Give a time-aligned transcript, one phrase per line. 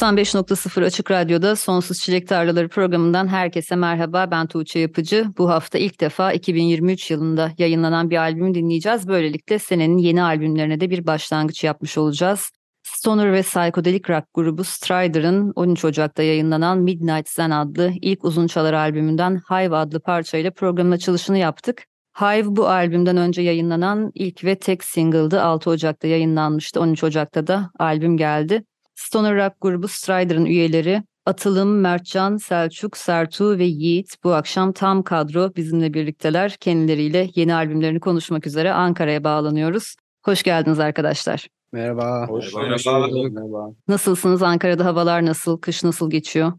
[0.00, 4.30] ...95.0 Açık Radyo'da Sonsuz Çilek Tarlaları programından herkese merhaba.
[4.30, 5.26] Ben Tuğçe Yapıcı.
[5.38, 9.08] Bu hafta ilk defa 2023 yılında yayınlanan bir albümü dinleyeceğiz.
[9.08, 12.50] Böylelikle senenin yeni albümlerine de bir başlangıç yapmış olacağız.
[12.82, 18.72] Stoner ve Psychedelic Rock grubu Strider'ın 13 Ocak'ta yayınlanan Midnight Zen adlı ilk uzun çalar
[18.72, 21.84] albümünden Hive adlı parçayla programın açılışını yaptık.
[22.20, 25.42] Hive bu albümden önce yayınlanan ilk ve tek single'dı.
[25.42, 26.80] 6 Ocak'ta yayınlanmıştı.
[26.80, 28.64] 13 Ocak'ta da albüm geldi.
[29.00, 35.54] Stoner Rock grubu Strider'ın üyeleri Atılım, Mertcan, Selçuk, Sertu ve Yiğit bu akşam tam kadro
[35.56, 36.56] bizimle birlikteler.
[36.60, 39.94] Kendileriyle yeni albümlerini konuşmak üzere Ankara'ya bağlanıyoruz.
[40.24, 41.48] Hoş geldiniz arkadaşlar.
[41.72, 42.26] Merhaba.
[42.28, 43.08] Hoş Merhaba.
[43.10, 43.32] bulduk.
[43.32, 43.70] Merhaba.
[43.88, 44.42] Nasılsınız?
[44.42, 45.58] Ankara'da havalar nasıl?
[45.58, 46.52] Kış nasıl geçiyor?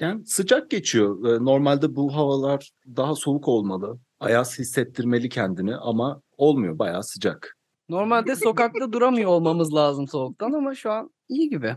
[0.00, 1.24] Yani sıcak geçiyor.
[1.26, 3.98] Ee, Normalde bu havalar daha soğuk olmalı.
[4.20, 6.78] Ayaz hissettirmeli kendini ama olmuyor.
[6.78, 7.57] Bayağı sıcak.
[7.88, 11.76] Normalde sokakta duramıyor olmamız lazım soğuktan ama şu an iyi gibi.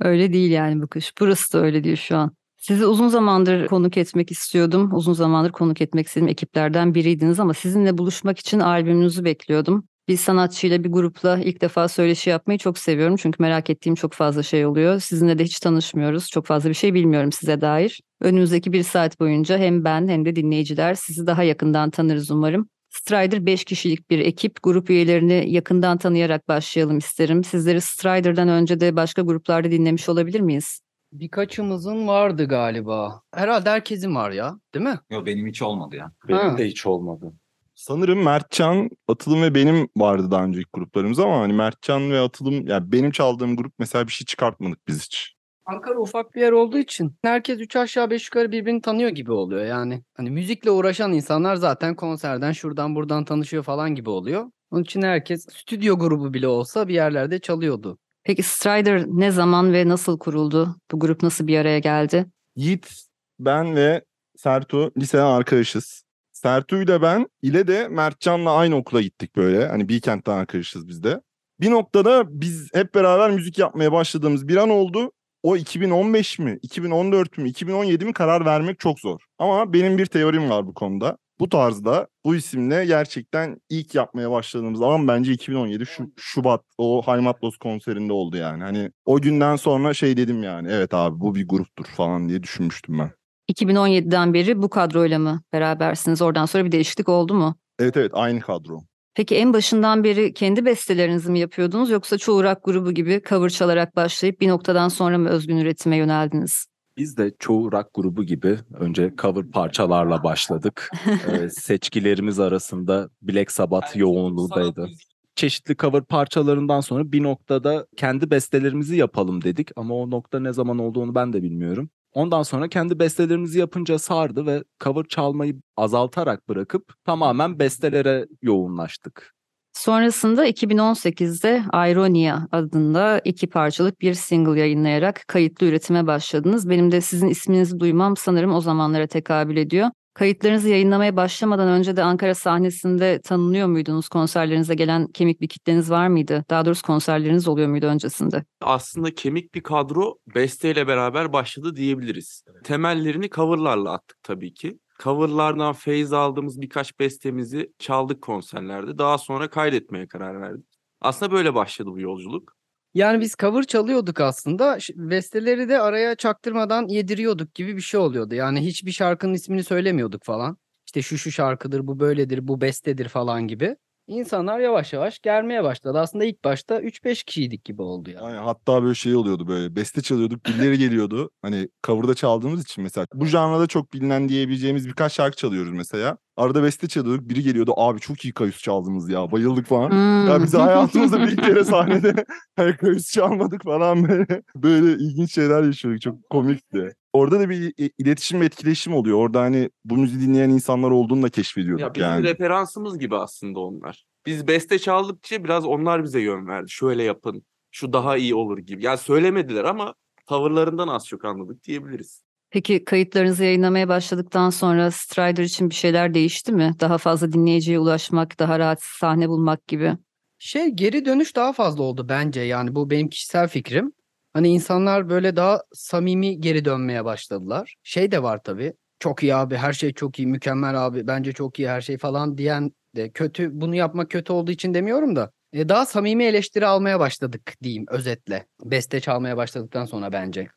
[0.00, 1.12] Öyle değil yani bu kış.
[1.20, 2.32] Burası da öyle değil şu an.
[2.56, 4.94] Sizi uzun zamandır konuk etmek istiyordum.
[4.94, 9.84] Uzun zamandır konuk etmek istediğim ekiplerden biriydiniz ama sizinle buluşmak için albümünüzü bekliyordum.
[10.08, 13.16] Bir sanatçıyla bir grupla ilk defa söyleşi yapmayı çok seviyorum.
[13.16, 15.00] Çünkü merak ettiğim çok fazla şey oluyor.
[15.00, 16.28] Sizinle de hiç tanışmıyoruz.
[16.30, 18.00] Çok fazla bir şey bilmiyorum size dair.
[18.20, 22.68] Önümüzdeki bir saat boyunca hem ben hem de dinleyiciler sizi daha yakından tanırız umarım.
[22.90, 24.62] Strider 5 kişilik bir ekip.
[24.62, 27.44] Grup üyelerini yakından tanıyarak başlayalım isterim.
[27.44, 30.80] Sizleri Strider'dan önce de başka gruplarda dinlemiş olabilir miyiz?
[31.12, 33.22] Birkaçımızın vardı galiba.
[33.34, 34.98] Herhalde herkesin var ya, değil mi?
[35.10, 36.12] Yo benim hiç olmadı ya.
[36.28, 36.58] Benim Ha.
[36.58, 37.32] de hiç olmadı.
[37.74, 42.92] Sanırım Mertcan, Atılım ve benim vardı daha önceki gruplarımız ama hani Mertcan ve Atılım ya
[42.92, 45.34] benim çaldığım grup mesela bir şey çıkartmadık biz hiç.
[45.70, 49.64] Ankara ufak bir yer olduğu için herkes üç aşağı beş yukarı birbirini tanıyor gibi oluyor
[49.64, 50.02] yani.
[50.14, 54.44] Hani müzikle uğraşan insanlar zaten konserden şuradan buradan tanışıyor falan gibi oluyor.
[54.70, 57.98] Onun için herkes stüdyo grubu bile olsa bir yerlerde çalıyordu.
[58.24, 60.76] Peki Strider ne zaman ve nasıl kuruldu?
[60.92, 62.26] Bu grup nasıl bir araya geldi?
[62.56, 62.92] Yiğit,
[63.38, 64.04] ben ve
[64.36, 66.04] Sertu liseden arkadaşız.
[66.32, 69.68] Sertu ile ben ile de Mertcan'la aynı okula gittik böyle.
[69.68, 71.20] Hani Bilkent'ten arkadaşız biz de.
[71.60, 75.12] Bir noktada biz hep beraber müzik yapmaya başladığımız bir an oldu.
[75.42, 79.20] O 2015 mi, 2014 mü, 2017 mi karar vermek çok zor.
[79.38, 81.16] Ama benim bir teorim var bu konuda.
[81.40, 87.56] Bu tarzda bu isimle gerçekten ilk yapmaya başladığımız zaman bence 2017 şu, Şubat o Haymatlos
[87.56, 88.62] konserinde oldu yani.
[88.62, 92.98] Hani o günden sonra şey dedim yani evet abi bu bir gruptur falan diye düşünmüştüm
[92.98, 93.10] ben.
[93.52, 96.22] 2017'den beri bu kadroyla mı berabersiniz?
[96.22, 97.54] Oradan sonra bir değişiklik oldu mu?
[97.78, 98.80] Evet evet aynı kadro.
[99.20, 103.96] Peki en başından beri kendi bestelerinizi mi yapıyordunuz yoksa çoğu rock grubu gibi cover çalarak
[103.96, 106.66] başlayıp bir noktadan sonra mı özgün üretime yöneldiniz?
[106.96, 110.90] Biz de çoğu rock grubu gibi önce cover parçalarla başladık.
[111.28, 114.88] Ee, seçkilerimiz arasında Black Sabbath yoğunluğundaydı.
[115.34, 120.78] Çeşitli cover parçalarından sonra bir noktada kendi bestelerimizi yapalım dedik ama o nokta ne zaman
[120.78, 121.90] olduğunu ben de bilmiyorum.
[122.12, 129.34] Ondan sonra kendi bestelerimizi yapınca sardı ve cover çalmayı azaltarak bırakıp tamamen bestelere yoğunlaştık.
[129.72, 136.70] Sonrasında 2018'de Ironia adında iki parçalık bir single yayınlayarak kayıtlı üretime başladınız.
[136.70, 139.88] Benim de sizin isminizi duymam sanırım o zamanlara tekabül ediyor.
[140.14, 144.08] Kayıtlarınızı yayınlamaya başlamadan önce de Ankara sahnesinde tanınıyor muydunuz?
[144.08, 146.44] Konserlerinize gelen kemik bir kitleniz var mıydı?
[146.50, 148.44] Daha doğrusu konserleriniz oluyor muydu öncesinde?
[148.60, 152.44] aslında kemik bir kadro besteyle beraber başladı diyebiliriz.
[152.64, 154.78] Temellerini coverlarla attık tabii ki.
[155.02, 158.98] Coverlardan feyz aldığımız birkaç bestemizi çaldık konserlerde.
[158.98, 160.66] Daha sonra kaydetmeye karar verdik.
[161.00, 162.56] Aslında böyle başladı bu yolculuk.
[162.94, 164.78] Yani biz cover çalıyorduk aslında.
[164.94, 168.34] Besteleri de araya çaktırmadan yediriyorduk gibi bir şey oluyordu.
[168.34, 170.56] Yani hiçbir şarkının ismini söylemiyorduk falan.
[170.86, 173.76] İşte şu şu şarkıdır, bu böyledir, bu bestedir falan gibi.
[174.10, 175.98] İnsanlar yavaş yavaş gelmeye başladı.
[175.98, 178.20] Aslında ilk başta 3-5 kişiydik gibi oldu yani.
[178.20, 181.30] Aynen, hatta böyle şey oluyordu böyle beste çalıyorduk birileri geliyordu.
[181.42, 186.18] Hani cover'da çaldığımız için mesela bu janrada çok bilinen diyebileceğimiz birkaç şarkı çalıyoruz mesela.
[186.36, 189.90] Arada beste çalıyorduk biri geliyordu abi çok iyi kayıs çaldınız ya bayıldık falan.
[190.26, 190.42] Ya Hmm.
[190.44, 192.24] biz hayatımızda bir kere sahnede
[192.56, 194.42] hani kayıs çalmadık falan böyle.
[194.56, 196.94] Böyle ilginç şeyler yaşıyorduk çok komikti.
[197.12, 199.18] Orada da bir iletişim ve etkileşim oluyor.
[199.18, 202.22] Orada hani bu müziği dinleyen insanlar olduğunu da keşfediyorduk Ya bizim yani.
[202.22, 204.04] referansımız gibi aslında onlar.
[204.26, 206.70] Biz beste çaldıkça biraz onlar bize yön verdi.
[206.70, 208.84] Şöyle yapın, şu daha iyi olur gibi.
[208.84, 209.94] Yani söylemediler ama
[210.26, 212.22] tavırlarından az çok anladık diyebiliriz.
[212.50, 216.74] Peki kayıtlarınızı yayınlamaya başladıktan sonra Strider için bir şeyler değişti mi?
[216.80, 219.96] Daha fazla dinleyiciye ulaşmak, daha rahat sahne bulmak gibi.
[220.38, 223.92] Şey geri dönüş daha fazla oldu bence yani bu benim kişisel fikrim.
[224.32, 227.76] Hani insanlar böyle daha samimi geri dönmeye başladılar.
[227.82, 228.72] Şey de var tabii.
[228.98, 232.38] Çok iyi abi, her şey çok iyi, mükemmel abi, bence çok iyi her şey falan
[232.38, 235.30] diyen de kötü, bunu yapmak kötü olduğu için demiyorum da.
[235.52, 238.46] e, daha samimi eleştiri almaya başladık diyeyim özetle.
[238.64, 240.48] Beste çalmaya başladıktan sonra bence.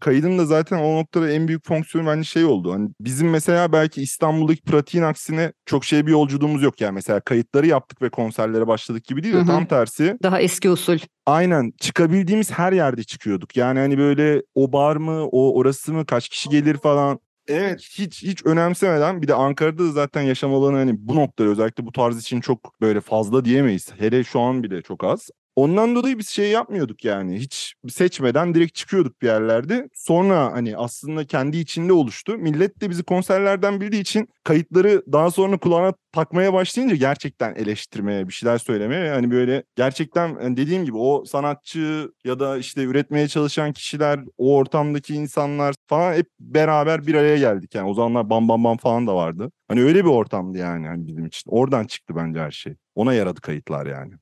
[0.00, 2.72] Kaydın da zaten o noktada en büyük fonksiyonu bence şey oldu.
[2.72, 6.94] Hani bizim mesela belki İstanbul'daki pratiğin aksine çok şey bir yolculuğumuz yok yani.
[6.94, 10.18] Mesela kayıtları yaptık ve konserlere başladık gibi değil de tam tersi.
[10.22, 10.98] Daha eski usul.
[11.26, 13.56] Aynen çıkabildiğimiz her yerde çıkıyorduk.
[13.56, 17.18] Yani hani böyle o bar mı, o orası mı, kaç kişi gelir falan.
[17.48, 21.86] Evet hiç hiç önemsemeden bir de Ankara'da da zaten yaşam alanı hani bu noktada özellikle
[21.86, 23.92] bu tarz için çok böyle fazla diyemeyiz.
[23.98, 25.30] Hele şu an bile çok az.
[25.56, 27.38] Ondan dolayı biz şey yapmıyorduk yani.
[27.38, 29.88] Hiç seçmeden direkt çıkıyorduk bir yerlerde.
[29.94, 32.38] Sonra hani aslında kendi içinde oluştu.
[32.38, 38.32] Millet de bizi konserlerden bildiği için kayıtları daha sonra kulağına takmaya başlayınca gerçekten eleştirmeye, bir
[38.32, 43.72] şeyler söylemeye hani böyle gerçekten hani dediğim gibi o sanatçı ya da işte üretmeye çalışan
[43.72, 47.74] kişiler, o ortamdaki insanlar falan hep beraber bir araya geldik.
[47.74, 49.52] Yani o zamanlar Bam Bam Bam falan da vardı.
[49.68, 51.50] Hani öyle bir ortamdı yani hani bizim için.
[51.50, 52.74] Oradan çıktı bence her şey.
[52.94, 54.14] Ona yaradı kayıtlar yani.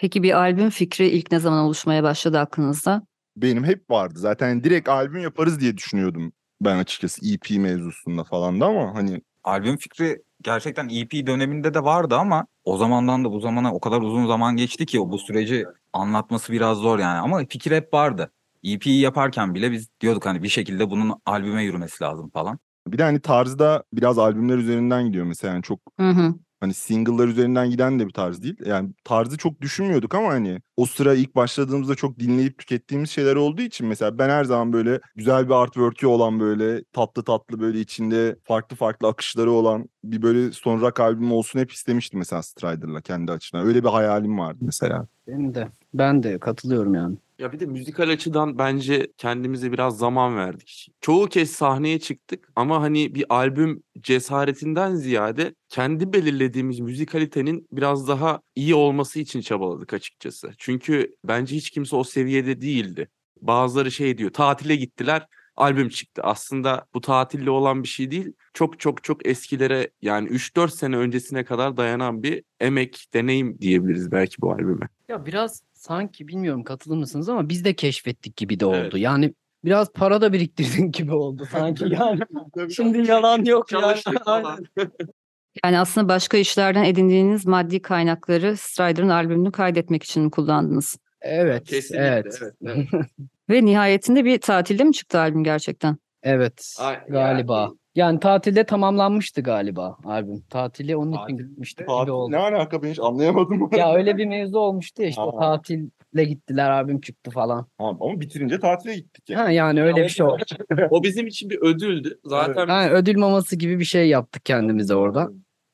[0.00, 3.02] Peki bir albüm fikri ilk ne zaman oluşmaya başladı aklınızda?
[3.36, 4.14] benim hep vardı.
[4.18, 9.76] Zaten direkt albüm yaparız diye düşünüyordum ben açıkçası EP mevzusunda falan da ama hani Albüm
[9.76, 14.26] fikri gerçekten EP döneminde de vardı ama o zamandan da bu zamana o kadar uzun
[14.26, 18.32] zaman geçti ki bu süreci anlatması biraz zor yani ama fikir hep vardı.
[18.64, 22.58] EP'yi yaparken bile biz diyorduk hani bir şekilde bunun albüme yürümesi lazım falan.
[22.86, 26.34] bir de hani tarzda biraz albümler üzerinden gidiyor mesela yani çok Hı hı.
[26.60, 28.56] Hani single'lar üzerinden giden de bir tarz değil.
[28.64, 33.62] Yani tarzı çok düşünmüyorduk ama hani o sıra ilk başladığımızda çok dinleyip tükettiğimiz şeyler olduğu
[33.62, 38.36] için mesela ben her zaman böyle güzel bir artwork'ü olan böyle tatlı tatlı böyle içinde
[38.44, 41.00] farklı farklı akışları olan bir böyle son rock
[41.32, 43.66] olsun hep istemiştim mesela Strider'la kendi açımdan.
[43.66, 45.06] Öyle bir hayalim vardı mesela.
[45.26, 45.68] Benim de.
[45.94, 47.16] Ben de katılıyorum yani.
[47.40, 50.88] Ya bir de müzikal açıdan bence kendimize biraz zaman verdik.
[51.00, 58.40] Çoğu kez sahneye çıktık ama hani bir albüm cesaretinden ziyade kendi belirlediğimiz müzikalitenin biraz daha
[58.54, 60.52] iyi olması için çabaladık açıkçası.
[60.58, 63.08] Çünkü bence hiç kimse o seviyede değildi.
[63.40, 65.26] Bazıları şey diyor, tatile gittiler,
[65.56, 66.22] albüm çıktı.
[66.24, 68.32] Aslında bu tatille olan bir şey değil.
[68.54, 74.42] Çok çok çok eskilere yani 3-4 sene öncesine kadar dayanan bir emek, deneyim diyebiliriz belki
[74.42, 74.88] bu albüme.
[75.08, 78.76] Ya biraz sanki bilmiyorum katılır mısınız ama biz de keşfettik gibi de oldu.
[78.76, 78.94] Evet.
[78.96, 79.34] Yani
[79.64, 82.20] biraz para da biriktirdik gibi oldu sanki yani.
[82.76, 83.80] Şimdi yalan yok ya.
[83.80, 84.44] Çalıştık Aynen.
[84.44, 84.64] falan.
[85.64, 90.98] Yani aslında başka işlerden edindiğiniz maddi kaynakları Strider'ın albümünü kaydetmek için mi kullandınız?
[91.20, 92.06] Evet, Kesinlikle.
[92.06, 92.38] evet.
[92.42, 92.88] evet, evet.
[93.50, 95.96] Ve nihayetinde bir tatilde mi çıktı albüm gerçekten?
[96.22, 97.60] Evet, Ay, galiba.
[97.60, 100.40] yani- Yani tatilde tamamlanmıştı galiba albüm.
[100.50, 102.32] Tatile onun için Tatil- gitmiştik gibi oldu.
[102.32, 103.70] ne alaka ben hiç anlayamadım.
[103.76, 105.30] Ya öyle bir mevzu olmuştu ya işte Ha.
[105.40, 107.66] tatille gittiler albüm çıktı falan.
[107.78, 110.42] Ama bitirince tatile gittik Ha yani öyle bir şey oldu.
[110.90, 112.20] O bizim için bir ödüldü.
[112.24, 115.28] Zaten Ha, ödül maması gibi bir şey yaptık kendimize orada.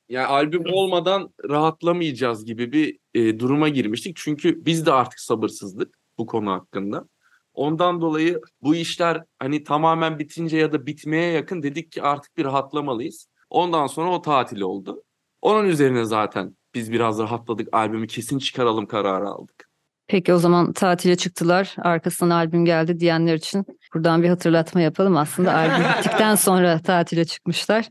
[0.08, 4.16] yani albüm olmadan rahatlamayacağız gibi bir e, duruma girmiştik.
[4.16, 7.04] Çünkü biz de artık sabırsızdık bu konu hakkında.
[7.56, 12.44] Ondan dolayı bu işler hani tamamen bitince ya da bitmeye yakın dedik ki artık bir
[12.44, 13.28] rahatlamalıyız.
[13.50, 15.02] Ondan sonra o tatil oldu.
[15.42, 17.68] Onun üzerine zaten biz biraz rahatladık.
[17.72, 19.70] Albümü kesin çıkaralım kararı aldık.
[20.08, 23.64] Peki o zaman tatile çıktılar, arkasından albüm geldi diyenler için
[23.96, 25.16] buradan bir hatırlatma yapalım.
[25.16, 27.88] Aslında albüm bittikten sonra tatile çıkmışlar.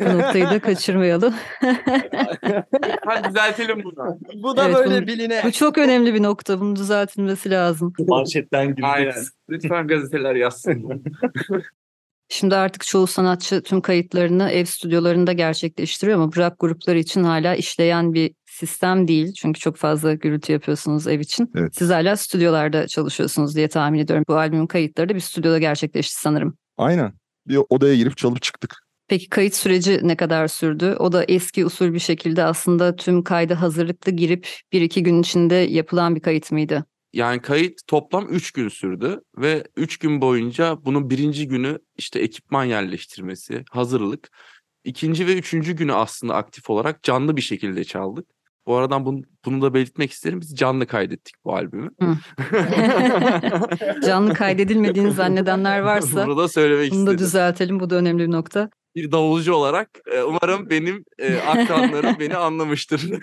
[0.00, 1.34] Bu noktayı da kaçırmayalım.
[3.06, 4.18] Hadi düzeltelim bunu.
[4.42, 5.42] Bu da Evet, böyle bunu- biline.
[5.44, 6.60] Bu çok önemli bir nokta.
[6.60, 7.92] Bunun düzeltilmesi lazım.
[8.08, 8.84] Manşetten girdik.
[8.84, 9.14] Aynen.
[9.50, 11.04] Lütfen gazeteler yazsın.
[12.28, 18.14] Şimdi artık çoğu sanatçı tüm kayıtlarını ev stüdyolarında gerçekleştiriyor ama rock grupları için hala işleyen
[18.14, 19.32] bir sistem değil.
[19.32, 21.50] Çünkü çok fazla gürültü yapıyorsunuz ev için.
[21.56, 21.76] Evet.
[21.76, 24.24] Siz hala stüdyolarda çalışıyorsunuz diye tahmin ediyorum.
[24.28, 26.56] Bu albümün kayıtları da bir stüdyoda gerçekleşti sanırım.
[26.76, 27.12] Aynen.
[27.46, 28.84] Bir odaya girip çalıp çıktık.
[29.08, 30.96] Peki kayıt süreci ne kadar sürdü?
[30.98, 35.54] O da eski usul bir şekilde aslında tüm kayda hazırlıklı girip bir iki gün içinde
[35.54, 36.84] yapılan bir kayıt mıydı?
[37.14, 42.64] Yani kayıt toplam 3 gün sürdü ve 3 gün boyunca bunun birinci günü işte ekipman
[42.64, 44.30] yerleştirmesi, hazırlık.
[44.84, 48.26] İkinci ve üçüncü günü aslında aktif olarak canlı bir şekilde çaldık.
[48.66, 50.40] Bu aradan bunu, bunu da belirtmek isterim.
[50.40, 51.90] Biz canlı kaydettik bu albümü.
[54.06, 57.26] Canlı kaydedilmediğini zannedenler varsa Bunu da söylemek bunu da istedim.
[57.26, 57.80] düzeltelim.
[57.80, 58.70] Bu da önemli bir nokta.
[58.96, 63.10] Bir davulcu olarak e, umarım benim e, akranlarım beni anlamıştır.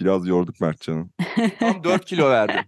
[0.00, 1.08] Biraz yorduk Mertcan'ı.
[1.60, 2.60] Tam 4 kilo verdim.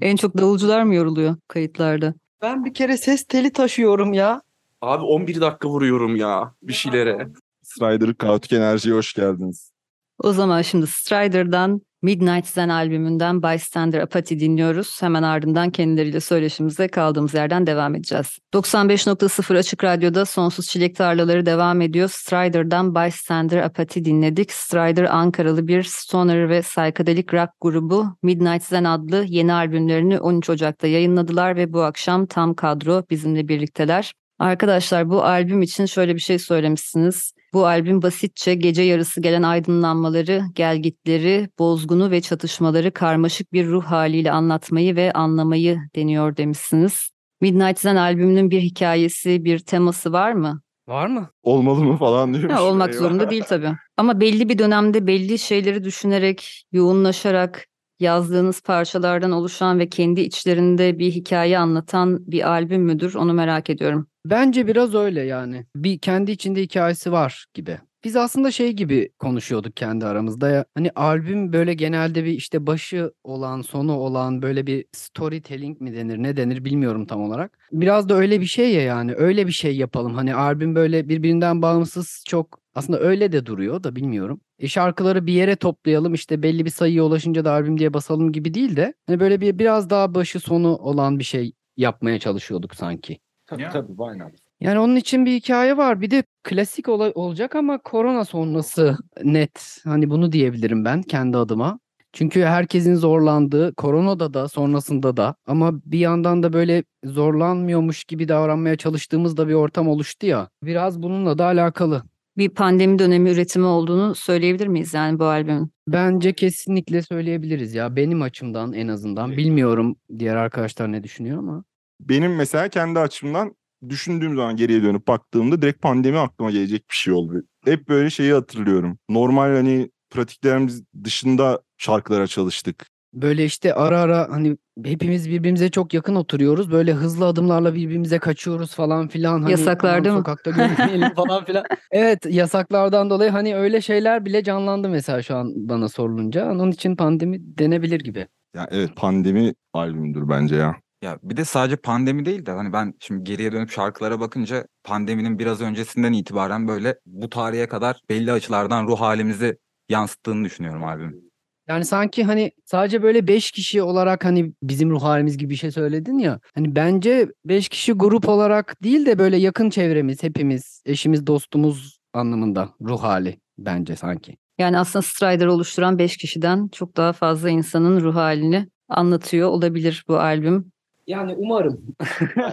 [0.00, 2.14] En çok davulcular mı yoruluyor kayıtlarda?
[2.42, 4.42] Ben bir kere ses teli taşıyorum ya.
[4.80, 7.28] Abi 11 dakika vuruyorum ya bir şeylere.
[7.62, 9.72] Strider Kaotik Enerji'ye hoş geldiniz.
[10.18, 15.02] O zaman şimdi Strider'dan Midnight Zen albümünden Bystander Apathy dinliyoruz.
[15.02, 18.38] Hemen ardından kendileriyle söyleşimize kaldığımız yerden devam edeceğiz.
[18.54, 22.08] 95.0 Açık Radyo'da Sonsuz Çilek Tarlaları devam ediyor.
[22.08, 24.52] Strider'dan Bystander Apathy dinledik.
[24.52, 30.86] Strider Ankaralı bir stoner ve psychedelic rock grubu Midnight Zen adlı yeni albümlerini 13 Ocak'ta
[30.86, 34.12] yayınladılar ve bu akşam tam kadro bizimle birlikteler.
[34.38, 37.32] Arkadaşlar bu albüm için şöyle bir şey söylemişsiniz.
[37.52, 44.32] Bu albüm basitçe gece yarısı gelen aydınlanmaları, gelgitleri, bozgunu ve çatışmaları karmaşık bir ruh haliyle
[44.32, 47.10] anlatmayı ve anlamayı deniyor demişsiniz.
[47.40, 50.60] Midnight Zen albümünün bir hikayesi, bir teması var mı?
[50.88, 51.30] Var mı?
[51.42, 52.54] Olmalı mı falan diyormuş.
[52.54, 53.00] Ha, olmak Eyvah.
[53.00, 53.72] zorunda değil tabii.
[53.96, 57.66] Ama belli bir dönemde belli şeyleri düşünerek, yoğunlaşarak
[58.00, 63.14] yazdığınız parçalardan oluşan ve kendi içlerinde bir hikaye anlatan bir albüm müdür?
[63.14, 64.07] Onu merak ediyorum.
[64.24, 65.66] Bence biraz öyle yani.
[65.76, 67.78] Bir kendi içinde hikayesi var gibi.
[68.04, 70.64] Biz aslında şey gibi konuşuyorduk kendi aramızda ya.
[70.74, 76.18] Hani albüm böyle genelde bir işte başı olan, sonu olan böyle bir storytelling mi denir,
[76.18, 77.58] ne denir bilmiyorum tam olarak.
[77.72, 79.14] Biraz da öyle bir şey ya yani.
[79.14, 80.14] Öyle bir şey yapalım.
[80.14, 84.40] Hani albüm böyle birbirinden bağımsız çok aslında öyle de duruyor da bilmiyorum.
[84.58, 88.54] E şarkıları bir yere toplayalım işte belli bir sayıya ulaşınca da albüm diye basalım gibi
[88.54, 93.18] değil de hani böyle bir biraz daha başı sonu olan bir şey yapmaya çalışıyorduk sanki.
[93.48, 93.70] Tabii Ya.
[93.70, 94.32] tabii aynen.
[94.60, 96.00] Yani onun için bir hikaye var.
[96.00, 99.78] Bir de klasik ola- olacak ama korona sonrası net.
[99.84, 101.78] Hani bunu diyebilirim ben kendi adıma.
[102.12, 108.76] Çünkü herkesin zorlandığı, koronada da sonrasında da ama bir yandan da böyle zorlanmıyormuş gibi davranmaya
[108.76, 110.48] çalıştığımız da bir ortam oluştu ya.
[110.62, 112.02] Biraz bununla da alakalı.
[112.36, 115.70] Bir pandemi dönemi üretimi olduğunu söyleyebilir miyiz yani bu albümün?
[115.88, 117.96] Bence kesinlikle söyleyebiliriz ya.
[117.96, 119.30] Benim açımdan en azından.
[119.36, 121.64] Bilmiyorum diğer arkadaşlar ne düşünüyor ama.
[122.00, 123.56] Benim mesela kendi açımdan
[123.88, 127.42] düşündüğüm zaman geriye dönüp baktığımda direkt pandemi aklıma gelecek bir şey oldu.
[127.64, 128.98] Hep böyle şeyi hatırlıyorum.
[129.08, 132.86] Normal hani pratiklerimiz dışında şarkılara çalıştık.
[133.14, 136.72] Böyle işte ara ara hani hepimiz birbirimize çok yakın oturuyoruz.
[136.72, 139.42] Böyle hızlı adımlarla birbirimize kaçıyoruz falan filan.
[139.42, 140.18] Hani Yasaklar değil mi?
[140.18, 141.64] Sokakta görünmeyelim falan filan.
[141.90, 146.50] Evet yasaklardan dolayı hani öyle şeyler bile canlandı mesela şu an bana sorulunca.
[146.50, 148.26] Onun için pandemi denebilir gibi.
[148.54, 150.76] Ya evet pandemi albümüdür bence ya.
[151.02, 155.38] Ya bir de sadece pandemi değil de hani ben şimdi geriye dönüp şarkılara bakınca pandeminin
[155.38, 161.32] biraz öncesinden itibaren böyle bu tarihe kadar belli açılardan ruh halimizi yansıttığını düşünüyorum albümün.
[161.68, 165.70] Yani sanki hani sadece böyle 5 kişi olarak hani bizim ruh halimiz gibi bir şey
[165.70, 166.40] söyledin ya.
[166.54, 172.74] Hani bence 5 kişi grup olarak değil de böyle yakın çevremiz, hepimiz, eşimiz, dostumuz anlamında
[172.80, 174.36] ruh hali bence sanki.
[174.58, 180.18] Yani aslında Strider oluşturan 5 kişiden çok daha fazla insanın ruh halini anlatıyor olabilir bu
[180.18, 180.72] albüm.
[181.08, 181.96] Yani umarım.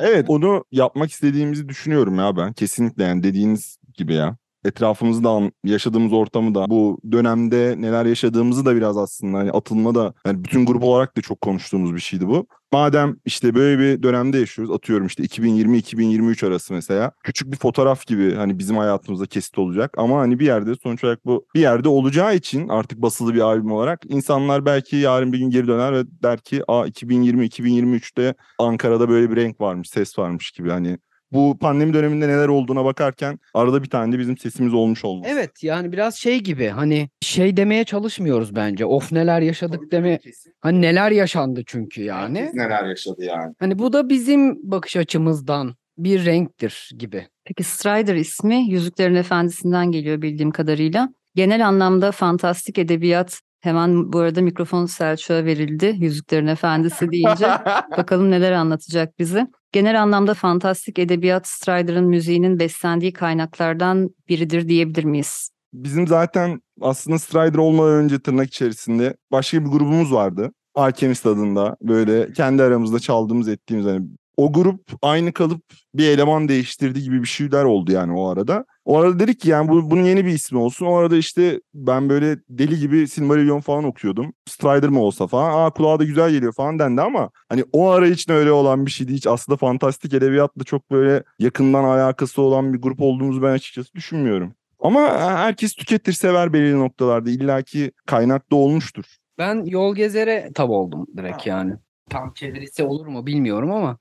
[0.02, 2.54] evet onu yapmak istediğimizi düşünüyorum ya ben.
[2.54, 4.38] Kesinlikle yani dediğiniz gibi ya.
[4.66, 10.14] Etrafımızda an- yaşadığımız ortamı da bu dönemde neler yaşadığımızı da biraz aslında hani atılma da
[10.26, 12.48] yani bütün grup olarak da çok konuştuğumuz bir şeydi bu.
[12.74, 18.36] Madem işte böyle bir dönemde yaşıyoruz atıyorum işte 2020-2023 arası mesela küçük bir fotoğraf gibi
[18.36, 22.36] hani bizim hayatımızda kesit olacak ama hani bir yerde sonuç olarak bu bir yerde olacağı
[22.36, 26.40] için artık basılı bir albüm olarak insanlar belki yarın bir gün geri döner ve der
[26.40, 30.98] ki aa 2020-2023'te Ankara'da böyle bir renk varmış ses varmış gibi hani
[31.32, 35.30] bu pandemi döneminde neler olduğuna bakarken arada bir tane de bizim sesimiz olmuş olması.
[35.30, 38.86] Evet yani biraz şey gibi hani şey demeye çalışmıyoruz bence.
[38.86, 40.20] Of neler yaşadık deme.
[40.62, 42.52] Hani neler yaşandı çünkü yani.
[42.54, 43.54] neler yaşadı yani.
[43.60, 47.28] Hani bu da bizim bakış açımızdan bir renktir gibi.
[47.46, 51.10] Peki Strider ismi Yüzüklerin Efendisi'nden geliyor bildiğim kadarıyla.
[51.36, 55.96] Genel anlamda fantastik edebiyat hemen bu arada mikrofon Selçuk'a verildi.
[55.98, 57.48] Yüzüklerin Efendisi deyince
[57.98, 59.48] bakalım neler anlatacak bize.
[59.76, 65.50] Genel anlamda fantastik edebiyat Strider'ın müziğinin beslendiği kaynaklardan biridir diyebilir miyiz?
[65.74, 70.52] Bizim zaten aslında Strider olmadan önce tırnak içerisinde başka bir grubumuz vardı.
[70.76, 75.62] Alchemist adında böyle kendi aramızda çaldığımız ettiğimiz hani o grup aynı kalıp
[75.94, 78.66] bir eleman değiştirdi gibi bir şeyler oldu yani o arada.
[78.86, 80.86] O arada dedik ki yani bu, bunun yeni bir ismi olsun.
[80.86, 84.34] O arada işte ben böyle deli gibi Silmarillion falan okuyordum.
[84.50, 85.66] Strider mı olsa falan.
[85.66, 88.92] Aa kulağa da güzel geliyor falan dendi ama hani o ara için öyle olan bir
[88.92, 89.14] şeydi.
[89.14, 94.54] Hiç aslında fantastik edebiyatla çok böyle yakından alakası olan bir grup olduğumuzu ben açıkçası düşünmüyorum.
[94.80, 97.30] Ama herkes tüketir sever belirli noktalarda.
[97.30, 99.06] İlla ki kaynakta olmuştur.
[99.38, 101.74] Ben yol gezere tav oldum direkt yani.
[102.10, 103.98] Tam çevirisi olur mu bilmiyorum ama.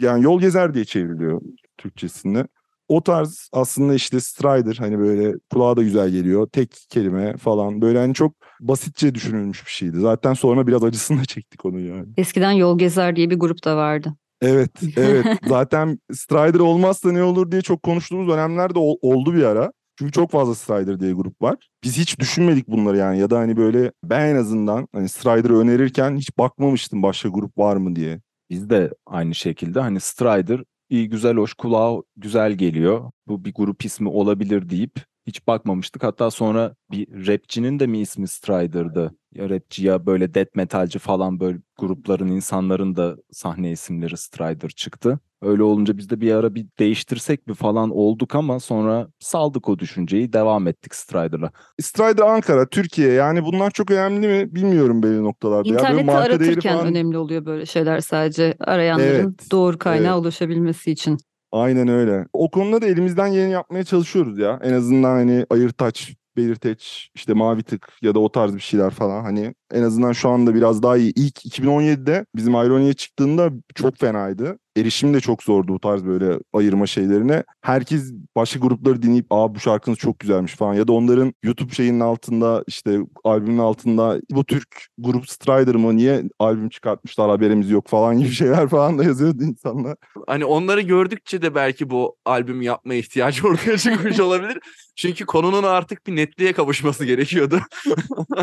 [0.00, 1.40] Yani yol gezer diye çevriliyor
[1.78, 2.46] Türkçesinde.
[2.88, 6.48] O tarz aslında işte Strider hani böyle kulağa da güzel geliyor.
[6.52, 10.00] Tek kelime falan böyle hani çok basitçe düşünülmüş bir şeydi.
[10.00, 12.06] Zaten sonra biraz acısını da çektik onu yani.
[12.16, 14.14] Eskiden Yol Gezer diye bir grup da vardı.
[14.42, 15.26] Evet, evet.
[15.48, 19.72] Zaten Strider olmazsa ne olur diye çok konuştuğumuz dönemler de ol- oldu bir ara.
[19.98, 21.56] Çünkü çok fazla Strider diye grup var.
[21.84, 26.16] Biz hiç düşünmedik bunları yani ya da hani böyle ben en azından hani Strider'ı önerirken
[26.16, 28.20] hiç bakmamıştım başka grup var mı diye.
[28.52, 33.10] Biz de aynı şekilde hani Strider iyi güzel hoş kulağa güzel geliyor.
[33.26, 36.02] Bu bir grup ismi olabilir deyip hiç bakmamıştık.
[36.04, 39.14] Hatta sonra bir rapçinin de mi ismi Strider'dı?
[39.34, 45.18] Ya rapçi ya böyle death metalci falan böyle grupların insanların da sahne isimleri Strider çıktı.
[45.42, 49.78] Öyle olunca biz de bir ara bir değiştirsek mi falan olduk ama sonra saldık o
[49.78, 51.50] düşünceyi devam ettik Strider'la.
[51.80, 55.68] Strider Ankara, Türkiye yani bunlar çok önemli mi bilmiyorum belli noktalarda.
[55.68, 55.82] ya.
[55.82, 60.20] Böyle İnternette değeri aratırken falan- önemli oluyor böyle şeyler sadece arayanların Evet, doğru kaynağa evet.
[60.22, 61.18] ulaşabilmesi için.
[61.52, 62.26] Aynen öyle.
[62.32, 64.60] O konuda da elimizden geleni yapmaya çalışıyoruz ya.
[64.62, 69.22] En azından hani ayırtaç, belirteç, işte mavi tık ya da o tarz bir şeyler falan.
[69.24, 71.12] Hani en azından şu anda biraz daha iyi.
[71.16, 74.58] İlk 2017'de bizim Ironia'ya çıktığında çok fenaydı.
[74.76, 77.44] Erişim de çok zordu bu tarz böyle ayırma şeylerine.
[77.60, 80.74] Herkes başka grupları dinleyip aa bu şarkınız çok güzelmiş falan.
[80.74, 86.22] Ya da onların YouTube şeyinin altında işte albümün altında bu Türk grup Strider mı niye
[86.38, 89.96] albüm çıkartmışlar haberimiz yok falan gibi şeyler falan da yazıyordu insanlar.
[90.26, 94.58] Hani onları gördükçe de belki bu albüm yapma ihtiyacı ortaya çıkmış olabilir.
[94.96, 97.60] Çünkü konunun artık bir netliğe kavuşması gerekiyordu.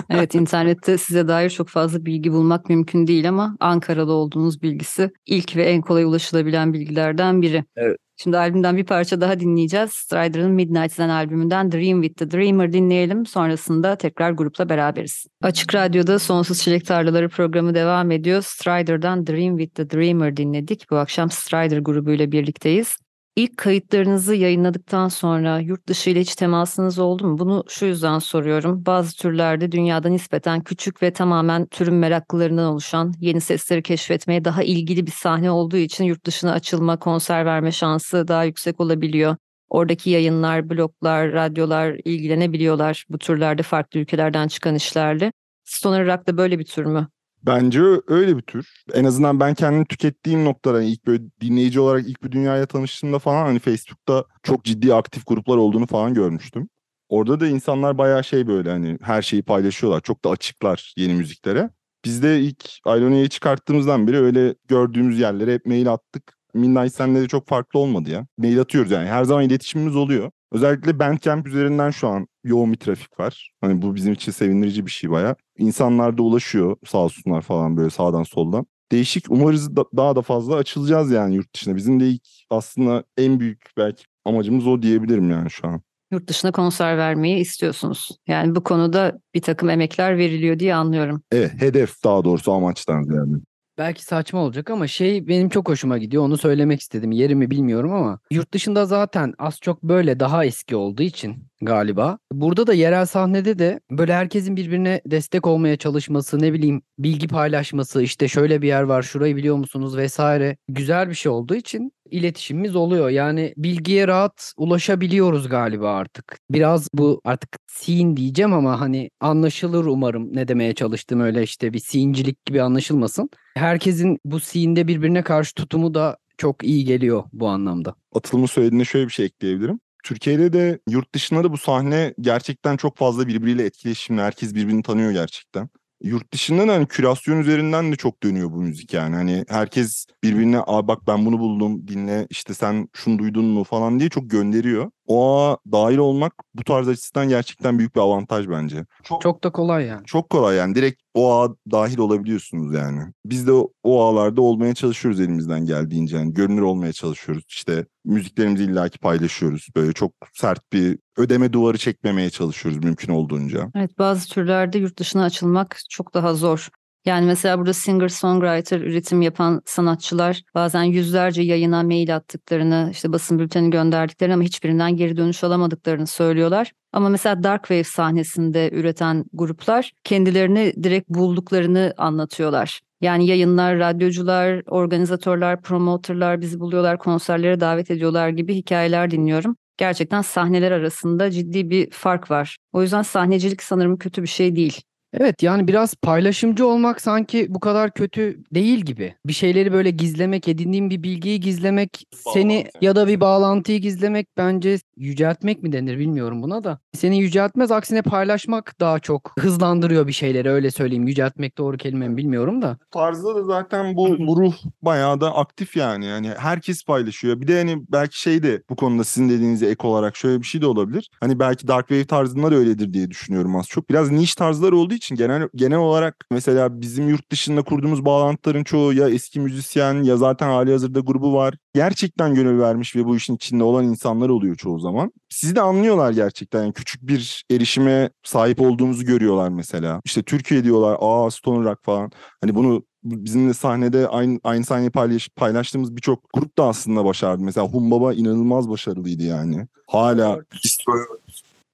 [0.09, 5.55] Evet internette size dair çok fazla bilgi bulmak mümkün değil ama Ankaralı olduğunuz bilgisi ilk
[5.55, 7.63] ve en kolay ulaşılabilen bilgilerden biri.
[7.75, 7.97] Evet.
[8.17, 9.91] Şimdi albümden bir parça daha dinleyeceğiz.
[9.91, 13.25] Strider'ın Midnight Zen albümünden Dream with the Dreamer dinleyelim.
[13.25, 15.25] Sonrasında tekrar grupla beraberiz.
[15.41, 18.41] Açık Radyo'da Sonsuz Çilek Tarlaları programı devam ediyor.
[18.41, 20.91] Strider'dan Dream with the Dreamer dinledik.
[20.91, 22.97] Bu akşam Strider grubuyla birlikteyiz.
[23.39, 27.40] İlk kayıtlarınızı yayınladıktan sonra yurt dışı ile hiç temasınız oldu mu?
[27.40, 28.85] Bunu şu yüzden soruyorum.
[28.85, 35.05] Bazı türlerde dünyada nispeten küçük ve tamamen türün meraklılarından oluşan yeni sesleri keşfetmeye daha ilgili
[35.05, 39.35] bir sahne olduğu için yurt dışına açılma, konser verme şansı daha yüksek olabiliyor.
[39.70, 45.31] Oradaki yayınlar, bloglar, radyolar ilgilenebiliyorlar bu türlerde farklı ülkelerden çıkan işlerle.
[45.63, 47.07] Stoner Rock da böyle bir tür mü?
[47.43, 48.83] Bence öyle bir tür.
[48.93, 53.19] En azından ben kendim tükettiğim noktada hani ilk böyle dinleyici olarak ilk bir dünyaya tanıştığımda
[53.19, 56.69] falan hani Facebook'ta çok ciddi aktif gruplar olduğunu falan görmüştüm.
[57.09, 60.01] Orada da insanlar bayağı şey böyle hani her şeyi paylaşıyorlar.
[60.01, 61.69] Çok da açıklar yeni müziklere.
[62.05, 66.37] Biz de ilk Ironia'yı çıkarttığımızdan beri öyle gördüğümüz yerlere hep mail attık.
[66.53, 68.27] Midnight Sun'le de çok farklı olmadı ya.
[68.37, 69.09] Mail atıyoruz yani.
[69.09, 70.31] Her zaman iletişimimiz oluyor.
[70.51, 73.51] Özellikle Bandcamp üzerinden şu an yoğun bir trafik var.
[73.62, 75.35] Hani bu bizim için sevindirici bir şey baya.
[75.57, 78.66] İnsanlar da ulaşıyor sağ olsunlar falan böyle sağdan soldan.
[78.92, 81.75] Değişik umarız da- daha da fazla açılacağız yani yurt dışına.
[81.75, 85.81] Bizim de ilk aslında en büyük belki amacımız o diyebilirim yani şu an.
[86.12, 88.09] Yurt dışına konser vermeyi istiyorsunuz.
[88.27, 91.22] Yani bu konuda bir takım emekler veriliyor diye anlıyorum.
[91.31, 93.42] Evet hedef daha doğrusu amaçtan yani.
[93.79, 96.24] Belki saçma olacak ama şey benim çok hoşuma gidiyor.
[96.24, 97.11] Onu söylemek istedim.
[97.11, 102.17] Yerimi bilmiyorum ama yurt dışında zaten az çok böyle daha eski olduğu için galiba.
[102.31, 108.03] Burada da yerel sahnede de böyle herkesin birbirine destek olmaya çalışması, ne bileyim bilgi paylaşması,
[108.03, 110.57] işte şöyle bir yer var, şurayı biliyor musunuz vesaire.
[110.67, 113.09] Güzel bir şey olduğu için iletişimimiz oluyor.
[113.09, 116.39] Yani bilgiye rahat ulaşabiliyoruz galiba artık.
[116.50, 121.79] Biraz bu artık scene diyeceğim ama hani anlaşılır umarım ne demeye çalıştım öyle işte bir
[121.79, 123.29] scene'cilik gibi anlaşılmasın.
[123.57, 127.95] Herkesin bu scene'de birbirine karşı tutumu da çok iyi geliyor bu anlamda.
[128.15, 129.79] Atılımı söylediğinde şöyle bir şey ekleyebilirim.
[130.03, 134.22] Türkiye'de de yurt dışında da bu sahne gerçekten çok fazla birbiriyle etkileşimli.
[134.22, 135.70] Herkes birbirini tanıyor gerçekten.
[136.03, 139.16] Yurt dışında da hani kürasyon üzerinden de çok dönüyor bu müzik yani.
[139.16, 144.00] Hani herkes birbirine Aa bak ben bunu buldum dinle işte sen şunu duydun mu falan
[144.00, 144.92] diye çok gönderiyor.
[145.09, 148.85] O dahil olmak bu tarz açısından gerçekten büyük bir avantaj bence.
[149.03, 150.05] Çok da kolay yani.
[150.05, 153.01] Çok kolay yani direkt o ağa dahil olabiliyorsunuz yani.
[153.25, 157.43] Biz de o, o ağlarda olmaya çalışıyoruz elimizden geldiğince yani görünür olmaya çalışıyoruz.
[157.48, 159.67] İşte müziklerimizi illaki paylaşıyoruz.
[159.75, 163.72] Böyle çok sert bir ödeme duvarı çekmemeye çalışıyoruz mümkün olduğunca.
[163.75, 166.69] Evet bazı türlerde yurt dışına açılmak çok daha zor.
[167.05, 173.70] Yani mesela burada singer-songwriter üretim yapan sanatçılar bazen yüzlerce yayına mail attıklarını, işte basın bülteni
[173.70, 176.72] gönderdiklerini ama hiçbirinden geri dönüş alamadıklarını söylüyorlar.
[176.94, 182.81] Ama mesela Dark Wave sahnesinde üreten gruplar kendilerini direkt bulduklarını anlatıyorlar.
[183.01, 189.55] Yani yayınlar, radyocular, organizatörler, promotörler bizi buluyorlar, konserlere davet ediyorlar gibi hikayeler dinliyorum.
[189.77, 192.57] Gerçekten sahneler arasında ciddi bir fark var.
[192.74, 194.81] O yüzden sahnecilik sanırım kötü bir şey değil.
[195.13, 199.15] Evet yani biraz paylaşımcı olmak sanki bu kadar kötü değil gibi.
[199.25, 202.69] Bir şeyleri böyle gizlemek, edindiğin bir bilgiyi gizlemek, seni Bağlantı.
[202.81, 206.79] ya da bir bağlantıyı gizlemek bence yüceltmek mi denir bilmiyorum buna da.
[206.93, 211.07] Seni yüceltmez aksine paylaşmak daha çok hızlandırıyor bir şeyleri öyle söyleyeyim.
[211.07, 212.77] Yüceltmek doğru kelime mi bilmiyorum da.
[212.91, 216.05] tarzda da zaten bu, bu ruh bayağı da aktif yani.
[216.05, 217.41] Yani herkes paylaşıyor.
[217.41, 220.61] Bir de hani belki şey de bu konuda sizin dediğinize ek olarak şöyle bir şey
[220.61, 221.09] de olabilir.
[221.19, 223.89] Hani belki Dark Wave tarzında da öyledir diye düşünüyorum az çok.
[223.89, 228.94] Biraz niş tarzlar olduğu için genel genel olarak mesela bizim yurt dışında kurduğumuz bağlantıların çoğu
[228.94, 231.55] ya eski müzisyen ya zaten hali hazırda grubu var.
[231.74, 235.12] Gerçekten gönül vermiş ve bu işin içinde olan insanlar oluyor çoğu zaman.
[235.29, 236.64] Sizi de anlıyorlar gerçekten.
[236.64, 240.01] Yani küçük bir erişime sahip olduğumuzu görüyorlar mesela.
[240.05, 242.12] İşte Türkiye diyorlar, aa Stone Rock falan.
[242.42, 247.44] Hani bunu bizimle sahnede aynı aynı sahneyi paylaş, paylaştığımız birçok grup da aslında başardı.
[247.44, 249.68] Mesela Humbaba inanılmaz başarılıydı yani.
[249.88, 250.40] Hala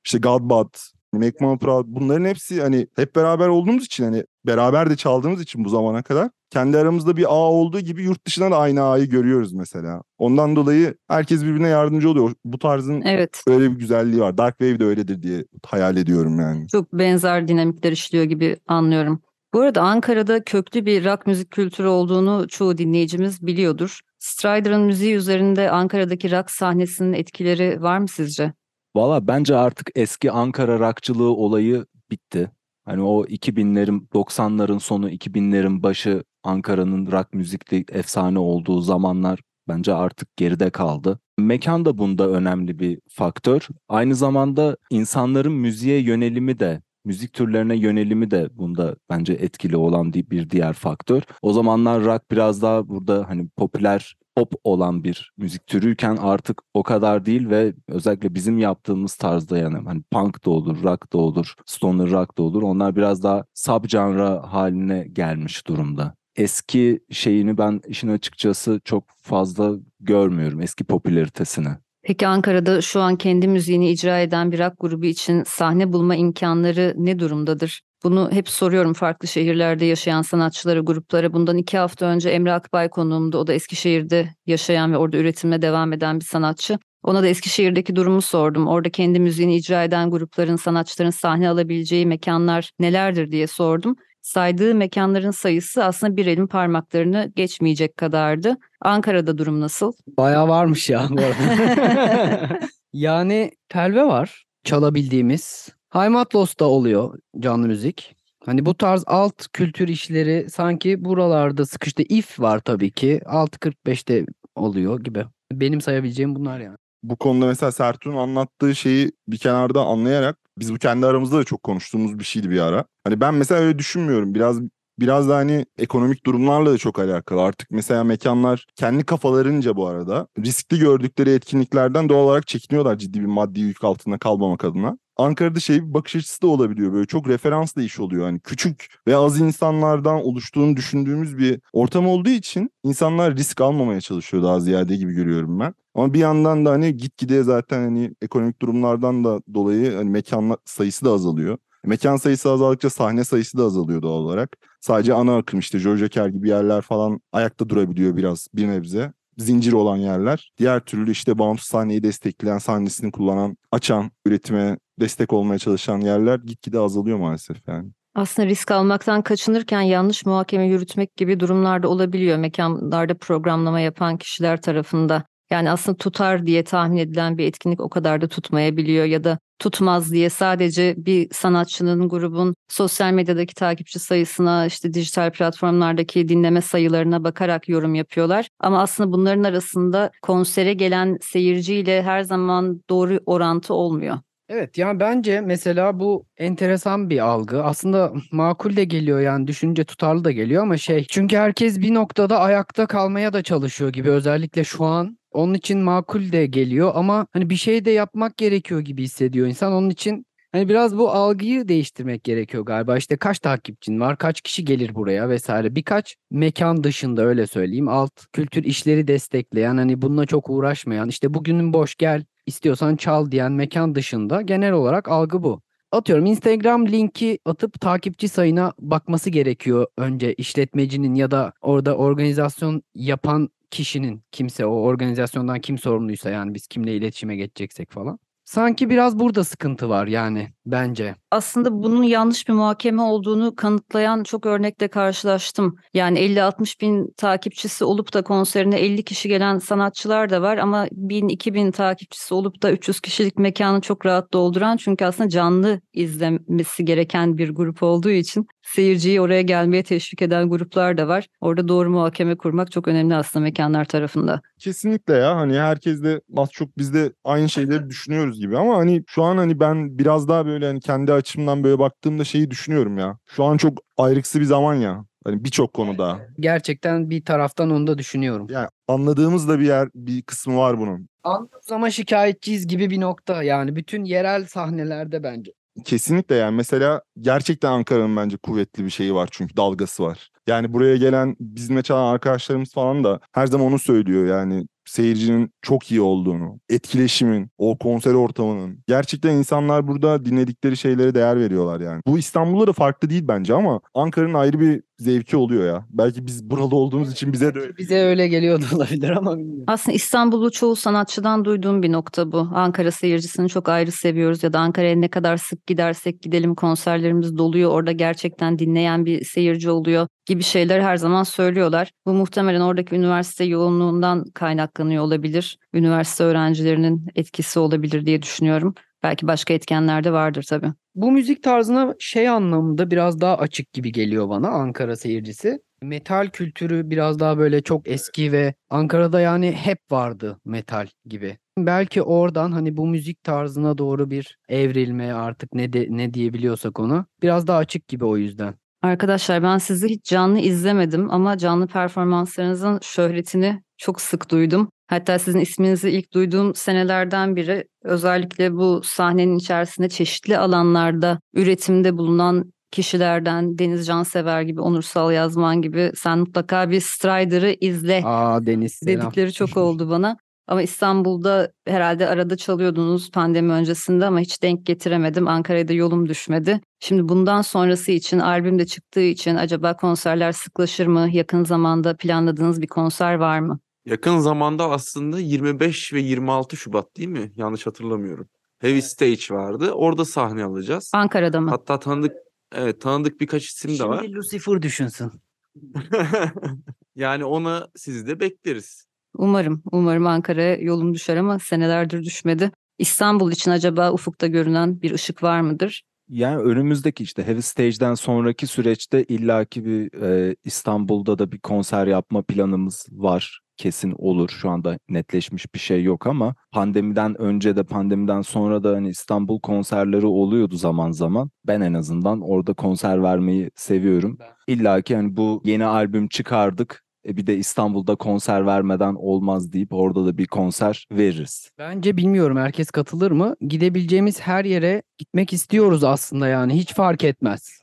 [0.05, 0.75] işte Godbad,
[1.19, 5.65] Make Mama Proud bunların hepsi hani hep beraber olduğumuz için hani beraber de çaldığımız için
[5.65, 9.53] bu zamana kadar kendi aramızda bir ağ olduğu gibi yurt dışına da aynı ağı görüyoruz
[9.53, 10.01] mesela.
[10.17, 12.33] Ondan dolayı herkes birbirine yardımcı oluyor.
[12.45, 13.43] Bu tarzın Evet.
[13.47, 14.37] öyle bir güzelliği var.
[14.37, 16.67] Dark Wave de öyledir diye hayal ediyorum yani.
[16.67, 19.21] Çok benzer dinamikler işliyor gibi anlıyorum.
[19.53, 23.99] Bu arada Ankara'da köklü bir rock müzik kültürü olduğunu çoğu dinleyicimiz biliyordur.
[24.19, 28.53] Strider'ın müziği üzerinde Ankara'daki rock sahnesinin etkileri var mı sizce?
[28.95, 32.51] Valla bence artık eski Ankara rockçılığı olayı bitti.
[32.85, 40.37] Hani o 2000'lerin 90'ların sonu 2000'lerin başı Ankara'nın rock müzikte efsane olduğu zamanlar bence artık
[40.37, 41.19] geride kaldı.
[41.37, 43.67] Mekan da bunda önemli bir faktör.
[43.89, 50.49] Aynı zamanda insanların müziğe yönelimi de müzik türlerine yönelimi de bunda bence etkili olan bir
[50.49, 51.21] diğer faktör.
[51.41, 56.83] O zamanlar rock biraz daha burada hani popüler pop olan bir müzik türüyken artık o
[56.83, 61.53] kadar değil ve özellikle bizim yaptığımız tarzda yani hani punk da olur, rock da olur,
[61.65, 62.63] stoner rock da olur.
[62.63, 66.15] Onlar biraz daha subgenre haline gelmiş durumda.
[66.35, 71.69] Eski şeyini ben işin açıkçası çok fazla görmüyorum eski popülaritesini.
[72.03, 76.93] Peki Ankara'da şu an kendi müziğini icra eden bir rock grubu için sahne bulma imkanları
[76.97, 77.81] ne durumdadır?
[78.05, 81.33] Bunu hep soruyorum farklı şehirlerde yaşayan sanatçılara, gruplara.
[81.33, 83.37] Bundan iki hafta önce Emre Akbay konuğumdu.
[83.37, 86.79] O da Eskişehir'de yaşayan ve orada üretimine devam eden bir sanatçı.
[87.03, 88.67] Ona da Eskişehir'deki durumu sordum.
[88.67, 93.95] Orada kendi müziğini icra eden grupların, sanatçıların sahne alabileceği mekanlar nelerdir diye sordum.
[94.21, 98.57] Saydığı mekanların sayısı aslında bir elin parmaklarını geçmeyecek kadardı.
[98.81, 99.93] Ankara'da durum nasıl?
[100.17, 102.59] Bayağı varmış ya bu arada.
[102.93, 105.69] yani telve var çalabildiğimiz.
[105.95, 108.15] Haymatlos'ta oluyor canlı müzik.
[108.45, 112.03] Hani bu tarz alt kültür işleri sanki buralarda sıkıştı.
[112.09, 113.21] If var tabii ki.
[113.25, 115.25] 6.45'te oluyor gibi.
[115.51, 116.77] Benim sayabileceğim bunlar yani.
[117.03, 121.63] Bu konuda mesela Sertu'nun anlattığı şeyi bir kenarda anlayarak biz bu kendi aramızda da çok
[121.63, 122.85] konuştuğumuz bir şeydi bir ara.
[123.03, 124.35] Hani ben mesela öyle düşünmüyorum.
[124.35, 124.59] Biraz
[124.99, 127.41] biraz da hani ekonomik durumlarla da çok alakalı.
[127.41, 133.25] Artık mesela mekanlar kendi kafalarınca bu arada riskli gördükleri etkinliklerden doğal olarak çekiniyorlar ciddi bir
[133.25, 134.97] maddi yük altında kalmamak adına.
[135.17, 138.25] Ankara'da şey bir bakış açısı da olabiliyor böyle çok referansla iş oluyor.
[138.25, 144.43] Hani küçük ve az insanlardan oluştuğunu düşündüğümüz bir ortam olduğu için insanlar risk almamaya çalışıyor
[144.43, 145.73] daha ziyade gibi görüyorum ben.
[145.95, 151.05] Ama bir yandan da hani gitgide zaten hani ekonomik durumlardan da dolayı hani mekan sayısı
[151.05, 151.57] da azalıyor.
[151.85, 154.57] Mekan sayısı azaldıkça sahne sayısı da azalıyor doğal olarak.
[154.81, 159.13] Sadece ana akım işte Joe Joker gibi yerler falan ayakta durabiliyor biraz bir nebze.
[159.37, 160.51] Zincir olan yerler.
[160.57, 166.79] Diğer türlü işte bağımsız sahneyi destekleyen, sahnesini kullanan, açan, üretime destek olmaya çalışan yerler gitgide
[166.79, 167.91] azalıyor maalesef yani.
[168.15, 175.23] Aslında risk almaktan kaçınırken yanlış muhakeme yürütmek gibi durumlarda olabiliyor mekanlarda programlama yapan kişiler tarafında.
[175.49, 180.11] Yani aslında tutar diye tahmin edilen bir etkinlik o kadar da tutmayabiliyor ya da tutmaz
[180.11, 187.69] diye sadece bir sanatçının grubun sosyal medyadaki takipçi sayısına işte dijital platformlardaki dinleme sayılarına bakarak
[187.69, 188.47] yorum yapıyorlar.
[188.59, 194.17] Ama aslında bunların arasında konsere gelen seyirciyle her zaman doğru orantı olmuyor.
[194.49, 197.63] Evet yani bence mesela bu enteresan bir algı.
[197.63, 202.39] Aslında makul de geliyor yani düşünce tutarlı da geliyor ama şey çünkü herkes bir noktada
[202.39, 205.17] ayakta kalmaya da çalışıyor gibi özellikle şu an.
[205.35, 209.73] Onun için makul de geliyor ama hani bir şey de yapmak gerekiyor gibi hissediyor insan.
[209.73, 212.97] Onun için Hani biraz bu algıyı değiştirmek gerekiyor galiba.
[212.97, 215.75] İşte kaç takipçin var, kaç kişi gelir buraya vesaire.
[215.75, 217.87] Birkaç mekan dışında öyle söyleyeyim.
[217.87, 223.51] Alt kültür işleri destekleyen, hani bununla çok uğraşmayan, işte bugünün boş gel, istiyorsan çal diyen
[223.51, 225.61] mekan dışında genel olarak algı bu.
[225.95, 233.49] Atıyorum Instagram linki atıp takipçi sayına bakması gerekiyor önce işletmecinin ya da orada organizasyon yapan
[233.71, 238.19] kişinin kimse o organizasyondan kim sorumluysa yani biz kimle iletişime geçeceksek falan.
[238.45, 241.15] Sanki biraz burada sıkıntı var yani bence.
[241.31, 245.75] Aslında bunun yanlış bir muhakeme olduğunu kanıtlayan çok örnekle karşılaştım.
[245.93, 251.71] Yani 50-60 bin takipçisi olup da konserine 50 kişi gelen sanatçılar da var ama 1000-2000
[251.71, 257.49] takipçisi olup da 300 kişilik mekanı çok rahat dolduran çünkü aslında canlı izlemesi gereken bir
[257.49, 261.27] grup olduğu için seyirciyi oraya gelmeye teşvik eden gruplar da var.
[261.41, 264.41] Orada doğru muhakeme kurmak çok önemli aslında mekanlar tarafında.
[264.59, 269.03] Kesinlikle ya hani herkes de az çok biz de aynı şeyleri düşünüyoruz gibi ama hani
[269.07, 273.17] şu an hani ben biraz daha böyle hani kendi açımdan böyle baktığımda şeyi düşünüyorum ya.
[273.25, 275.05] Şu an çok ayrıksı bir zaman ya.
[275.25, 276.19] Hani birçok konuda.
[276.39, 278.47] Gerçekten bir taraftan onu da düşünüyorum.
[278.49, 281.07] Yani anladığımız da bir yer bir kısmı var bunun.
[281.23, 285.51] Anlıyoruz ama şikayetçiyiz gibi bir nokta yani bütün yerel sahnelerde bence.
[285.83, 290.31] Kesinlikle yani mesela gerçekten Ankara'nın bence kuvvetli bir şeyi var çünkü dalgası var.
[290.47, 295.91] Yani buraya gelen bizimle çalan arkadaşlarımız falan da her zaman onu söylüyor yani seyircinin çok
[295.91, 298.83] iyi olduğunu, etkileşimin, o konser ortamının.
[298.87, 302.01] Gerçekten insanlar burada dinledikleri şeylere değer veriyorlar yani.
[302.07, 305.85] Bu İstanbul'da da farklı değil bence ama Ankara'nın ayrı bir zevki oluyor ya.
[305.89, 307.77] Belki biz buralı olduğumuz için bize de öyle.
[307.77, 309.63] Bize öyle geliyor da olabilir ama bilmiyorum.
[309.67, 312.37] Aslında İstanbul'u çoğu sanatçıdan duyduğum bir nokta bu.
[312.37, 317.71] Ankara seyircisini çok ayrı seviyoruz ya da Ankara'ya ne kadar sık gidersek gidelim konserlerimiz doluyor.
[317.71, 321.91] Orada gerçekten dinleyen bir seyirci oluyor gibi şeyler her zaman söylüyorlar.
[322.05, 325.57] Bu muhtemelen oradaki üniversite yoğunluğundan kaynaklanıyor olabilir.
[325.73, 328.75] Üniversite öğrencilerinin etkisi olabilir diye düşünüyorum.
[329.05, 330.73] Belki başka etkenler de vardır tabii.
[330.95, 335.59] Bu müzik tarzına şey anlamında biraz daha açık gibi geliyor bana Ankara seyircisi.
[335.81, 341.37] Metal kültürü biraz daha böyle çok eski ve Ankara'da yani hep vardı metal gibi.
[341.57, 347.05] Belki oradan hani bu müzik tarzına doğru bir evrilme artık ne de, ne diyebiliyorsak onu
[347.21, 348.53] biraz daha açık gibi o yüzden.
[348.81, 354.69] Arkadaşlar ben sizi hiç canlı izlemedim ama canlı performanslarınızın şöhretini çok sık duydum.
[354.87, 362.53] Hatta sizin isminizi ilk duyduğum senelerden biri özellikle bu sahnenin içerisinde çeşitli alanlarda üretimde bulunan
[362.71, 369.01] kişilerden Deniz Cansever gibi, Onursal Yazman gibi sen mutlaka bir Strider'ı izle Aa Deniz selam.
[369.01, 370.17] dedikleri çok oldu bana.
[370.47, 375.27] Ama İstanbul'da herhalde arada çalıyordunuz pandemi öncesinde ama hiç denk getiremedim.
[375.27, 376.61] Ankara'da yolum düşmedi.
[376.79, 381.09] Şimdi bundan sonrası için albüm de çıktığı için acaba konserler sıklaşır mı?
[381.11, 383.59] Yakın zamanda planladığınız bir konser var mı?
[383.85, 387.31] Yakın zamanda aslında 25 ve 26 Şubat değil mi?
[387.35, 388.27] Yanlış hatırlamıyorum.
[388.59, 389.71] Heavy Stage vardı.
[389.71, 390.91] Orada sahne alacağız.
[390.93, 391.49] Ankara'da mı?
[391.49, 392.15] Hatta tanıdık
[392.55, 394.03] evet tanıdık birkaç isim de var.
[394.03, 395.11] Şimdi Lucifer düşünsün.
[396.95, 398.85] yani ona sizi de bekleriz.
[399.17, 399.63] Umarım.
[399.71, 402.51] Umarım Ankara'ya yolum düşer ama senelerdir düşmedi.
[402.77, 405.83] İstanbul için acaba ufukta görünen bir ışık var mıdır?
[406.09, 412.21] Yani önümüzdeki işte Heavy Stage'den sonraki süreçte illaki bir e, İstanbul'da da bir konser yapma
[412.21, 413.39] planımız var.
[413.57, 414.29] Kesin olur.
[414.29, 419.39] Şu anda netleşmiş bir şey yok ama pandemiden önce de pandemiden sonra da hani İstanbul
[419.39, 421.29] konserleri oluyordu zaman zaman.
[421.47, 424.17] Ben en azından orada konser vermeyi seviyorum.
[424.47, 426.84] İlla ki hani bu yeni albüm çıkardık.
[427.07, 431.49] E bir de İstanbul'da konser vermeden olmaz deyip orada da bir konser veririz.
[431.57, 433.35] Bence bilmiyorum herkes katılır mı?
[433.41, 437.59] Gidebileceğimiz her yere gitmek istiyoruz aslında yani hiç fark etmez.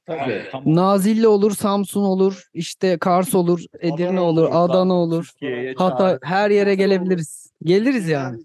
[0.66, 5.30] Nazilli olur, Samsun olur, işte Kars olur, Edirne olur, Adana olur.
[5.76, 7.52] Hatta her yere gelebiliriz.
[7.64, 8.38] Geliriz yani.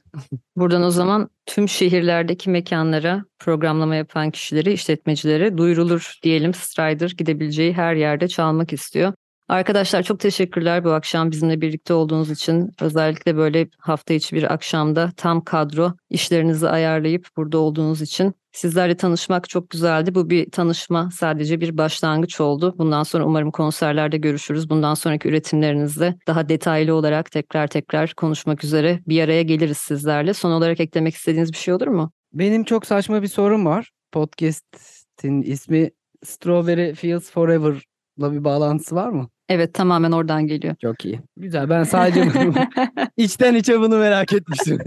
[0.55, 6.53] Buradan o zaman tüm şehirlerdeki mekanlara programlama yapan kişileri, işletmecileri duyurulur diyelim.
[6.53, 9.13] Strider gidebileceği her yerde çalmak istiyor.
[9.47, 12.71] Arkadaşlar çok teşekkürler bu akşam bizimle birlikte olduğunuz için.
[12.81, 18.33] Özellikle böyle hafta içi bir akşamda tam kadro işlerinizi ayarlayıp burada olduğunuz için.
[18.51, 20.15] Sizlerle tanışmak çok güzeldi.
[20.15, 22.75] Bu bir tanışma sadece bir başlangıç oldu.
[22.77, 24.69] Bundan sonra umarım konserlerde görüşürüz.
[24.69, 30.33] Bundan sonraki üretimlerinizde daha detaylı olarak tekrar tekrar konuşmak üzere bir araya geliriz sizlerle.
[30.33, 32.11] Son olarak eklemek istediğiniz bir şey olur mu?
[32.33, 33.91] Benim çok saçma bir sorum var.
[34.11, 35.89] Podcast'in ismi
[36.23, 39.29] Strawberry Fields Forever'la bir bağlantısı var mı?
[39.49, 40.75] Evet tamamen oradan geliyor.
[40.81, 41.19] Çok iyi.
[41.37, 41.69] Güzel.
[41.69, 42.53] Ben sadece bunu-
[43.17, 44.79] içten içe bunu merak etmiştim.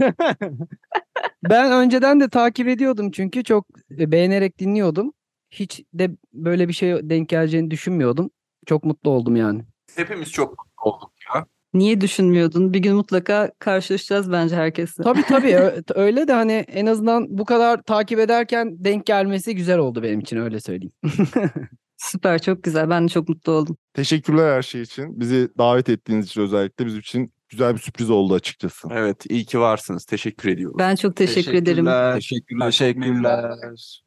[1.49, 3.67] ben önceden de takip ediyordum çünkü çok
[3.99, 5.13] e, beğenerek dinliyordum.
[5.51, 8.29] Hiç de böyle bir şey denk geleceğini düşünmüyordum.
[8.65, 9.61] Çok mutlu oldum yani.
[9.95, 11.45] Hepimiz çok mutlu olduk ya.
[11.73, 12.73] Niye düşünmüyordun?
[12.73, 15.03] Bir gün mutlaka karşılaşacağız bence herkesle.
[15.03, 15.55] Tabii tabii
[15.95, 20.37] öyle de hani en azından bu kadar takip ederken denk gelmesi güzel oldu benim için
[20.37, 20.93] öyle söyleyeyim.
[22.01, 22.89] Süper çok güzel.
[22.89, 23.77] Ben de çok mutlu oldum.
[23.93, 25.19] Teşekkürler her şey için.
[25.19, 28.87] Bizi davet ettiğiniz için özellikle bizim için güzel bir sürpriz oldu açıkçası.
[28.91, 30.05] Evet iyi ki varsınız.
[30.05, 30.75] Teşekkür ediyoruz.
[30.79, 31.85] Ben çok teşekkür ederim.
[32.15, 32.65] Teşekkürler.
[32.65, 33.51] Teşekkürler.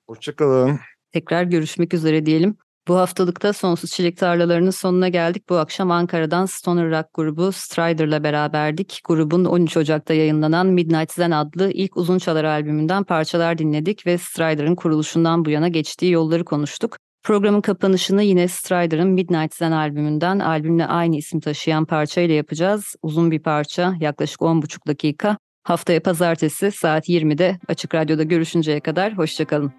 [0.07, 0.81] Hoşçakalın.
[1.13, 2.57] Tekrar görüşmek üzere diyelim.
[2.89, 5.49] Bu haftalıkta Sonsuz Çilek Tarlalarının sonuna geldik.
[5.49, 9.01] Bu akşam Ankara'dan Stoner Rock grubu Strider'la beraberdik.
[9.05, 14.75] Grubun 13 Ocak'ta yayınlanan Midnight Zen adlı ilk uzun çalar albümünden parçalar dinledik ve Strider'ın
[14.75, 17.04] kuruluşundan bu yana geçtiği yolları konuştuk.
[17.25, 22.97] Programın kapanışını yine Strider'ın Midnight Zen albümünden albümle aynı isim taşıyan parçayla yapacağız.
[23.03, 25.39] Uzun bir parça, yaklaşık 10,5 dakika.
[25.63, 29.73] Haftaya pazartesi saat 20'de Açık Radyo'da görüşünceye kadar hoşçakalın.